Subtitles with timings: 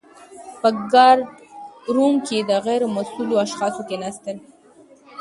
[0.61, 1.21] په ګارډ
[1.95, 4.37] روم کي د غیر مسؤلو اشخاصو کښيناستل.